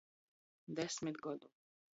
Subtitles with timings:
[0.79, 1.55] Desmit godu!